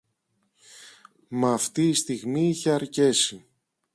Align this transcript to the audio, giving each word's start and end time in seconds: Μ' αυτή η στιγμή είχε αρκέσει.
Μ' 1.29 1.45
αυτή 1.45 1.89
η 1.89 1.93
στιγμή 1.93 2.49
είχε 2.49 2.69
αρκέσει. 2.71 3.45